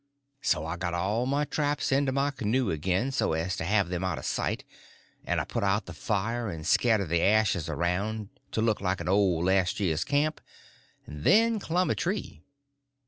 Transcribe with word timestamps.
So 0.41 0.65
I 0.65 0.77
got 0.77 0.95
all 0.95 1.27
my 1.27 1.45
traps 1.45 1.91
into 1.91 2.11
my 2.11 2.31
canoe 2.31 2.71
again 2.71 3.11
so 3.11 3.33
as 3.33 3.55
to 3.57 3.65
have 3.65 3.89
them 3.89 4.03
out 4.03 4.17
of 4.17 4.25
sight, 4.25 4.63
and 5.25 5.39
I 5.39 5.45
put 5.45 5.63
out 5.63 5.85
the 5.85 5.93
fire 5.93 6.49
and 6.49 6.65
scattered 6.65 7.09
the 7.09 7.21
ashes 7.21 7.69
around 7.69 8.29
to 8.53 8.63
look 8.63 8.81
like 8.81 8.99
an 8.99 9.07
old 9.07 9.45
last 9.45 9.79
year's 9.79 10.03
camp, 10.03 10.41
and 11.05 11.23
then 11.23 11.59
clumb 11.59 11.91
a 11.91 11.95
tree. 11.95 12.41